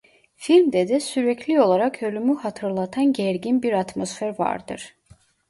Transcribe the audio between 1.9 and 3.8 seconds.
ölümü hatırlatan gergin bir